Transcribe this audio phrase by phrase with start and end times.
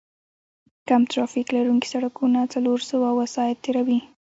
[0.87, 3.99] کم ترافیک لرونکي سړکونه څلور سوه وسایط تېروي